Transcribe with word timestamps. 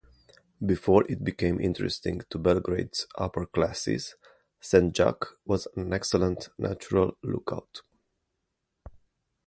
Before 0.65 1.03
it 1.09 1.23
became 1.23 1.59
interesting 1.61 2.21
to 2.31 2.39
Belgrade's 2.39 3.05
upper 3.19 3.45
classes, 3.45 4.15
Senjak 4.59 5.27
was 5.45 5.67
an 5.75 5.93
excellent 5.93 6.49
natural 6.57 7.19
lookout. 7.21 7.83